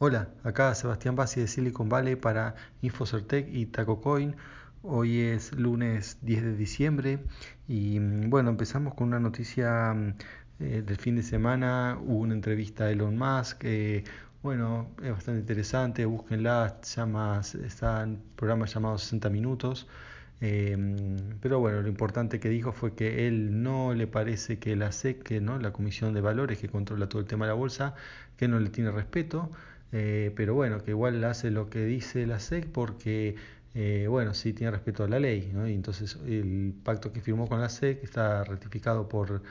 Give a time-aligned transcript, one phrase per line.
[0.00, 4.36] Hola, acá Sebastián Bassi de Silicon Valley para Infocertec y TacoCoin.
[4.82, 7.18] Hoy es lunes 10 de diciembre
[7.66, 10.14] y mm, bueno, empezamos con una noticia mm,
[10.60, 11.98] eh, del fin de semana.
[12.00, 13.64] Hubo una entrevista a Elon Musk.
[13.64, 14.04] Eh,
[14.40, 19.88] bueno, es bastante interesante, búsquenla, llama, está en programa llamado 60 minutos.
[20.40, 24.76] Eh, mm, pero bueno, lo importante que dijo fue que él no le parece que
[24.76, 25.58] la SEC, ¿no?
[25.58, 27.96] la Comisión de Valores que controla todo el tema de la bolsa,
[28.36, 29.50] que no le tiene respeto.
[29.92, 33.36] Eh, pero bueno, que igual hace lo que dice la SEC porque,
[33.74, 35.66] eh, bueno, sí tiene respeto a la ley, ¿no?
[35.68, 39.42] Y entonces el pacto que firmó con la SEC está ratificado por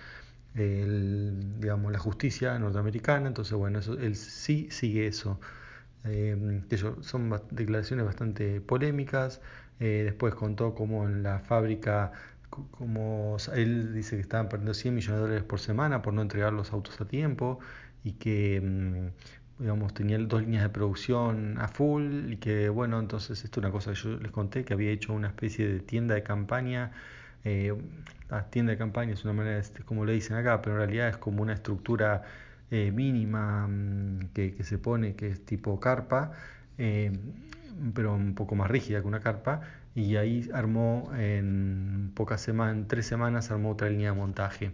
[0.54, 5.40] digamos, la justicia norteamericana, entonces bueno, eso, él sí sigue eso.
[6.05, 6.62] Eh,
[7.02, 9.41] son declaraciones bastante polémicas.
[9.80, 12.12] después contó cómo en la fábrica,
[12.49, 16.54] como él dice que estaban perdiendo 100 millones de dólares por semana por no entregar
[16.54, 17.60] los autos a tiempo
[18.04, 19.08] y que mm,
[19.60, 23.72] digamos, tenía dos líneas de producción a full y que, bueno, entonces esto es una
[23.72, 26.91] cosa que yo les conté, que había hecho una especie de tienda de campaña.
[27.44, 27.74] Eh,
[28.30, 31.10] la tienda de campaña es una manera, este, como le dicen acá, pero en realidad
[31.10, 32.24] es como una estructura
[32.72, 36.34] eh, mínima mm, que, que, se pone, que es tipo carpa,
[36.77, 37.12] eh,
[37.94, 39.62] pero un poco más rígida que una carpa,
[39.96, 44.71] y ahí armó en pocas semanas, en tres semanas armó otra línea de montaje.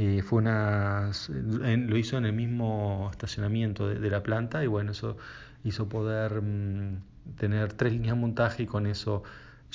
[0.00, 5.16] Eh, fue una, lo hizo en el mismo estacionamiento de, la planta y bueno, eso
[5.64, 7.02] hizo poder mm,
[7.36, 9.24] tener tres líneas de montaje y con eso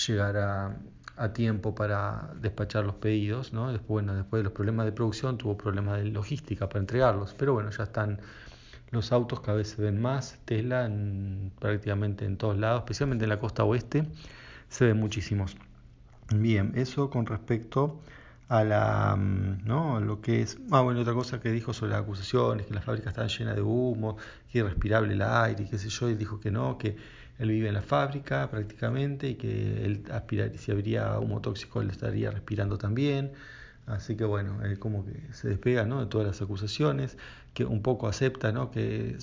[0.08, 0.78] llegar a,
[1.18, 3.52] a tiempo para despachar los pedidos.
[3.52, 3.70] ¿no?
[3.74, 7.54] Después, bueno, después de los problemas de producción tuvo problemas de logística para entregarlos, pero
[7.54, 8.22] bueno, ya están
[8.92, 13.30] los autos, cada vez se ven más, Tesla en, prácticamente en todos lados, especialmente en
[13.30, 14.08] la costa oeste,
[14.70, 15.58] se ven muchísimos.
[16.34, 18.00] Bien, eso con respecto
[18.50, 20.00] a la, mm, ¿no?
[20.00, 23.10] lo que es, ah, bueno, otra cosa que dijo sobre las acusaciones, que la fábrica
[23.10, 24.18] estaba llena de humo,
[24.52, 26.96] que irrespirable el aire, y qué sé yo, y dijo que no, que
[27.40, 31.90] él vive en la fábrica prácticamente y que él aspirar, si habría humo tóxico él
[31.90, 33.32] estaría respirando también.
[33.86, 36.00] Así que bueno, él como que se despega ¿no?
[36.00, 37.18] de todas las acusaciones,
[37.54, 38.72] que un poco acepta ¿no?
[38.72, 39.18] que,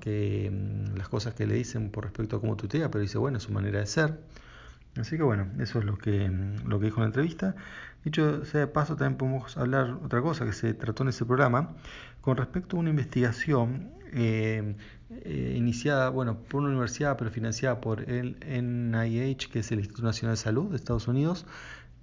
[0.00, 3.38] que mm, las cosas que le dicen por respecto a cómo tutea, pero dice, bueno,
[3.38, 4.18] es su manera de ser.
[4.98, 7.56] Así que bueno, eso es lo que, mm, lo que dijo en la entrevista.
[8.04, 11.74] Dicho sea de paso, también podemos hablar otra cosa que se trató en ese programa,
[12.20, 14.76] con respecto a una investigación eh,
[15.10, 20.06] eh, iniciada bueno, por una universidad, pero financiada por el NIH, que es el Instituto
[20.06, 21.46] Nacional de Salud de Estados Unidos,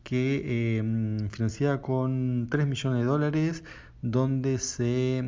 [0.03, 3.63] que eh, financiada con 3 millones de dólares,
[4.01, 5.23] donde se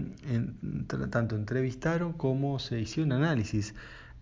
[1.10, 3.74] tanto entrevistaron como se hicieron análisis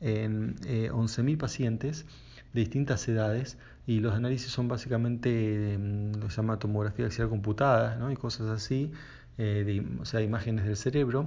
[0.03, 2.05] en 11.000 pacientes
[2.53, 7.95] de distintas edades y los análisis son básicamente mm, lo se llama tomografía axial computada
[7.95, 8.11] ¿no?
[8.11, 8.91] y cosas así,
[9.37, 11.25] eh, o sea, imágenes del cerebro,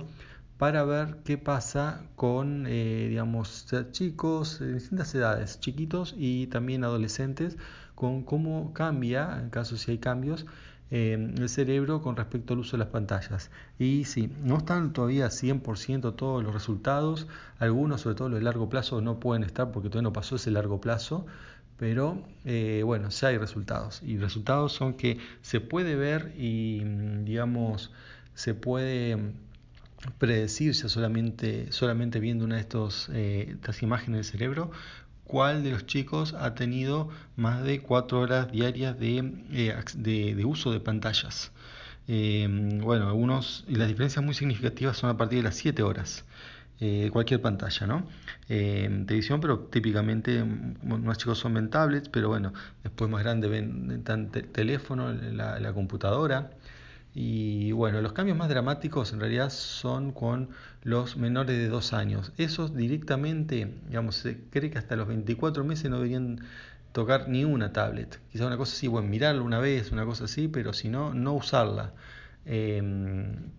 [0.59, 7.59] para ver qué pasa con, eh, digamos, chicos de distintas edades, chiquitos y también adolescentes,
[7.95, 10.47] con cómo cambia, en caso si hay cambios,
[10.91, 13.51] eh, el cerebro con respecto al uso de las pantallas.
[13.79, 17.27] Y sí, no están todavía 100% todos los resultados,
[17.59, 20.51] algunos, sobre todo los de largo plazo, no pueden estar porque todavía no pasó ese
[20.51, 21.27] largo plazo,
[21.79, 24.03] pero eh, bueno, ya hay resultados.
[24.03, 26.85] Y resultados son que se puede ver y,
[27.25, 27.93] digamos,
[28.35, 29.19] se puede
[30.19, 34.71] predecir solamente, solamente viendo una de estos, eh, estas imágenes del cerebro
[35.27, 40.81] cuál de los chicos ha tenido más de cuatro horas diarias de, eh, uso de
[40.81, 41.53] pantallas.
[42.07, 46.25] bueno, algunos, las diferencias muy significativas son a partir de las 7 horas.
[46.79, 48.07] Eh, cualquier pantalla, ¿no?
[48.51, 53.49] Eh, televisión, pero típicamente mm, más chicos son ven tablets, pero bueno, después más grande
[53.49, 54.05] ven
[54.53, 56.51] teléfono, la, computadora.
[57.19, 60.51] Y bueno, los cambios más dramáticos en realidad son con
[60.83, 62.31] los menores de 2 años.
[62.37, 66.41] Esos directamente, digamos, se cree que hasta los 24 meses no deberían
[66.93, 68.21] tocar ni una tablet.
[68.31, 71.33] Quizá una cosa así, bueno, mirarla una vez, una cosa así, pero si no, no
[71.33, 71.95] usarla.
[72.45, 72.83] Eh,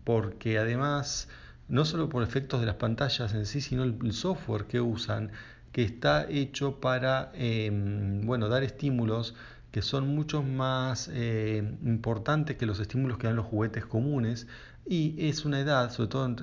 [0.03, 1.28] porque además
[1.67, 5.32] no solo por efectos de las pantallas en sí, sino el, software que usan,
[5.72, 9.34] que está hecho para em, bueno, dar estímulos
[9.78, 14.47] que son mucho más eh, importantes que los estímulos que dan los juguetes comunes
[14.88, 16.35] y es una edad, sobre todo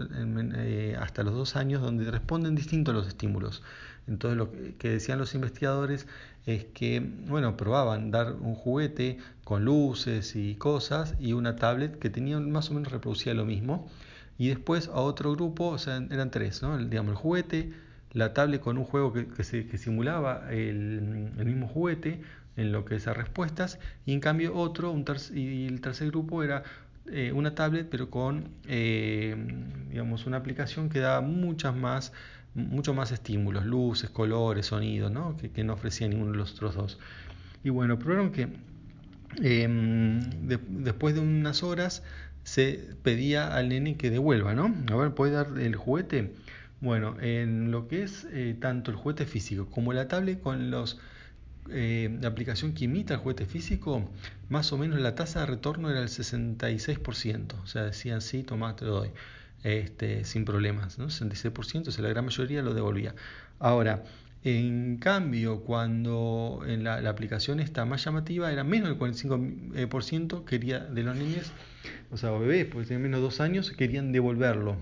[0.54, 3.64] eh, hasta los dos años, donde responden distintos a los estímulos.
[4.06, 6.06] Entonces lo que decían los investigadores
[6.46, 12.10] es que, bueno, probaban dar un juguete con luces y cosas y una tablet que
[12.10, 13.90] tenía más o menos reproducía lo mismo
[14.38, 16.76] y después a otro grupo, o sea, eran tres, ¿no?
[16.76, 17.72] El, digamos, el juguete,
[18.12, 22.22] la tablet con un juego que, que, simulaba el, mismo juguete
[22.56, 25.04] en lo que es a respuestas, y en cambio otro, un
[25.34, 26.62] y el tercer grupo era
[27.06, 29.36] eh, una tablet, pero con eh,
[29.90, 32.12] digamos, una aplicación que da muchas más,
[32.54, 35.36] mucho más estímulos, luces, colores, sonidos, ¿no?
[35.36, 36.98] Que, no ofrecía ninguno de los otros dos.
[37.62, 38.48] Y bueno, probaron que
[39.42, 42.02] em, después de unas horas
[42.42, 44.74] se pedía al nene que devuelva, ¿no?
[44.92, 46.32] A ver, ¿puede dar el juguete?
[46.80, 51.00] Bueno, en lo que es eh, tanto el juguete físico como la tablet con los
[51.70, 54.08] eh, la aplicación que imita el juguete físico,
[54.48, 57.54] más o menos la tasa de retorno era el 66%.
[57.62, 59.10] O sea, decían, sí, toma, te lo doy.
[59.62, 61.06] Este, sin problemas, ¿no?
[61.06, 63.14] 66%, o sea, la gran mayoría lo devolvía.
[63.58, 64.04] Ahora,
[64.44, 71.02] en cambio, cuando en la, aplicación está más llamativa, era menos del 45% quería, de
[71.02, 71.50] los niños,
[72.10, 74.76] o sea, bebés, porque tenían menos de dos años, querían devolverlo.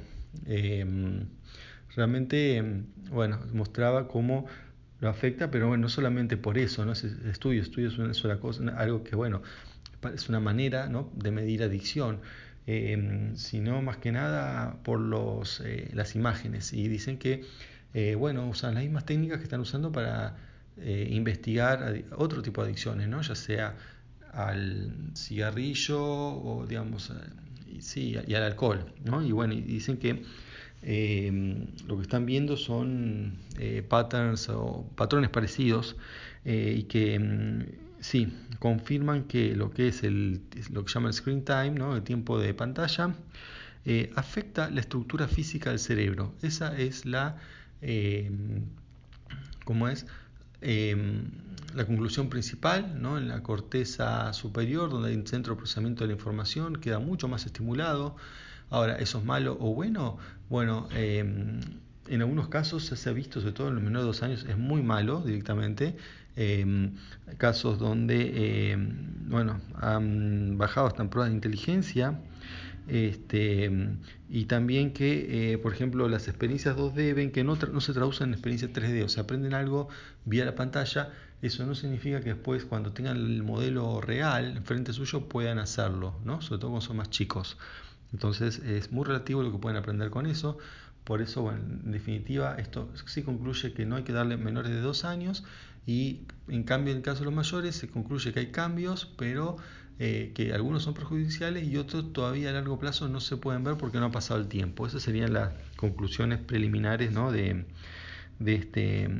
[0.47, 1.29] Em,
[1.95, 4.47] realmente, em, bueno, mostraba cómo
[5.03, 6.93] lo afecta, pero bueno, no solamente por eso, ¿no?
[6.93, 9.43] Es estudio, estudio es una sola cosa, algo que, bueno,
[10.15, 11.11] es una manera ¿no?
[11.17, 12.21] de medir adicción,
[12.69, 16.73] eh, sino más que nada por los, eh, las imágenes.
[16.73, 17.45] Y dicen que,
[17.95, 20.37] eh, bueno, usan las mismas técnicas que están usando para
[20.85, 23.21] investigar otro tipo de adicciones, ¿no?
[23.21, 23.77] Ya sea
[24.33, 27.13] al cigarrillo o, digamos,
[27.81, 29.21] sí, y al alcohol, ¿no?
[29.21, 30.23] Y bueno, y dicen que
[30.83, 35.97] eh, lo que están viendo son eh, patterns o patrones parecidos
[36.45, 40.41] eh, y que mm, sí, confirman que lo que es el,
[40.73, 41.95] lo que llama el screen time, ¿no?
[41.95, 43.15] el tiempo de pantalla,
[44.15, 46.35] afecta la estructura física del cerebro.
[46.43, 47.39] Esa es la,
[49.65, 50.07] ¿cómo es?
[50.61, 53.19] la conclusión principal, ¿no?
[53.19, 57.27] en la corteza superior, donde hay un centro de procesamiento de la información, queda mucho
[57.27, 58.15] más estimulado.
[58.73, 60.17] Ahora, ¿eso es malo o bueno?
[60.49, 61.61] Bueno, em,
[62.09, 64.57] en algunos casos se ha visto, sobre todo en los menores de dos años, es
[64.57, 65.95] muy malo directamente.
[66.37, 66.95] Em,
[67.37, 72.19] casos donde, em, bueno, han bajado hasta pruebas de inteligencia.
[72.89, 73.71] Este,
[74.31, 78.35] y también que, eh, por ejemplo, las experiencias 2D ven que no, se traducen en
[78.35, 79.89] experiencias 3D, o sea, aprenden algo
[80.25, 81.11] vía la pantalla,
[81.43, 86.41] eso no significa que después cuando tengan el modelo real frente suyo puedan hacerlo, ¿no?
[86.41, 87.59] sobre todo cuando son más chicos.
[88.13, 90.59] Entonces es muy relativo lo que pueden aprender con eso.
[91.05, 94.81] Por eso, bueno, en definitiva, esto sí concluye que no hay que darle menores de
[94.81, 95.45] dos años
[95.87, 99.57] y en cambio en el caso de los mayores se concluye que hay cambios, pero
[99.99, 103.77] eh, que algunos son perjudiciales y otros todavía a largo plazo no se pueden ver
[103.77, 104.87] porque no ha pasado el tiempo.
[104.87, 107.33] Esas serían las conclusiones preliminares ¿no?
[107.33, 107.67] de,
[108.39, 109.11] de este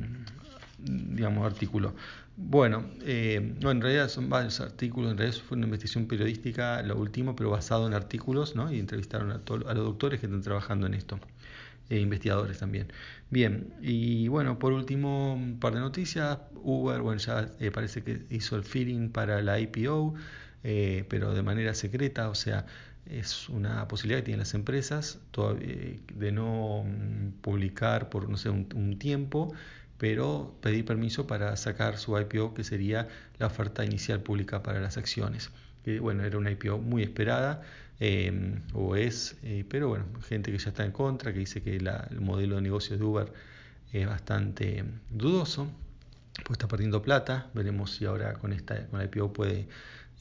[0.83, 1.95] digamos, artículo.
[2.35, 6.97] Bueno, eh, no, en realidad son varios artículos, en realidad fue una investigación periodística, lo
[6.97, 8.71] último, pero basado en artículos, ¿no?
[8.73, 11.19] Y entrevistaron a, a los doctores que están trabajando en esto,
[11.89, 12.87] e investigadores también.
[13.29, 16.39] Bien, y bueno, por último, un par de noticias.
[16.63, 20.15] Uber, bueno, ya eh, parece que hizo el feeling para la IPO,
[20.63, 22.65] eh, pero de manera secreta, o sea,
[23.05, 25.19] es una posibilidad que tienen las empresas
[26.15, 29.53] de no mm, publicar por, no sé, un tiempo
[30.03, 33.07] pero pedir permiso para sacar su IPO, que sería
[33.39, 35.49] la oferta inicial pública para las acciones.
[35.85, 37.61] Que bueno, era una IPO muy esperada,
[38.01, 41.77] em, o es, eh, pero bueno, gente que ya está en contra, que dice que
[41.77, 43.31] el modelo de negocio de Uber
[43.93, 45.69] es bastante dudoso,
[46.43, 49.69] pues está perdiendo plata, veremos si ahora con esta con la IPO puede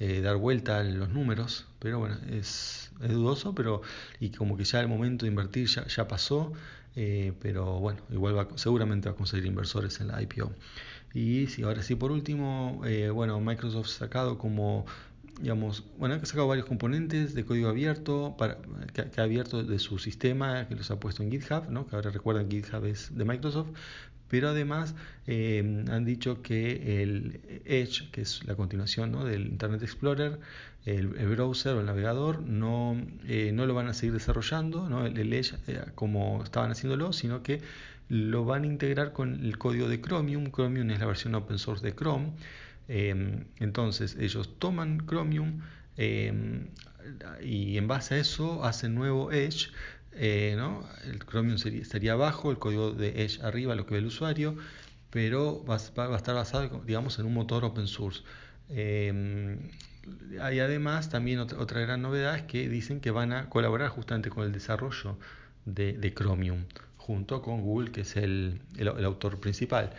[0.04, 3.82] eh, dar vuelta a los números, pero bueno, es, dudoso, pero
[4.18, 6.52] y como que ya el momento de invertir ya, pasó,
[6.96, 10.52] eh, pero bueno, igual seguramente va a conseguir inversores en la IPO.
[11.14, 14.86] Y si ahora sí, por último, eh, bueno, Microsoft sacado como,
[15.40, 18.58] digamos, bueno, ha sacado varios componentes de código abierto para,
[18.92, 21.86] que, ha abierto de su sistema, que los ha puesto en GitHub, ¿no?
[21.86, 23.68] que ahora recuerdan GitHub es de Microsoft,
[24.32, 24.94] pero además
[25.26, 30.40] eh, han dicho que el Edge, que es la continuación del Internet Explorer,
[30.86, 32.96] el, browser o el navegador, no,
[33.28, 35.04] eh, no lo van a seguir desarrollando, ¿no?
[35.04, 37.60] el, Edge eh, como estaban haciéndolo, sino que
[38.08, 40.50] lo van a integrar con el código de Chromium.
[40.50, 42.32] Chromium es la versión open source de Chrome.
[42.88, 45.60] entonces ellos toman Chromium
[45.98, 49.68] y en base a eso hacen nuevo Edge
[50.14, 50.86] eh, ¿no?
[51.04, 54.56] El Chromium sería, abajo, el código de Edge arriba, lo que ve el usuario,
[55.10, 58.22] pero va, a estar basado, digamos, en un motor open source.
[58.68, 59.58] Eh,
[60.32, 64.44] y además, también otra, gran novedad es que dicen que van a colaborar justamente con
[64.44, 65.16] el desarrollo
[65.64, 66.64] de, Chromium,
[66.96, 68.60] junto con Google, que es el,
[69.04, 69.90] autor principal.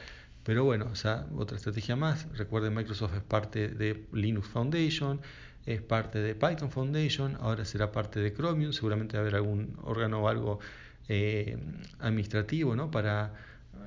[0.44, 0.92] Pero bueno,
[1.38, 2.28] otra estrategia más.
[2.38, 5.22] Recuerden, Microsoft es parte de Linux Foundation,
[5.66, 9.78] es parte de Python Foundation, ahora será parte de Chromium, seguramente va a haber algún
[9.84, 10.60] órgano o algo
[11.08, 11.58] eh,
[12.00, 12.92] administrativo ¿no?
[12.92, 13.34] para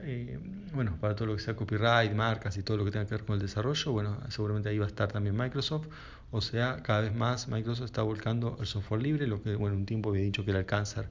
[0.02, 0.38] eh,
[0.72, 3.24] bueno, para todo lo que sea copyright, marcas y todo lo que tenga que ver
[3.24, 5.88] con el desarrollo, bueno, seguramente ahí va a estar también Microsoft.
[6.30, 9.86] O sea, cada vez más Microsoft está volcando el software libre, lo que, bueno, un
[9.86, 11.08] tiempo había dicho que era el cáncer.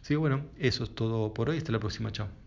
[0.00, 1.58] Así que bueno, eso es todo por hoy.
[1.58, 2.12] Hasta la próxima.
[2.12, 2.43] Chao.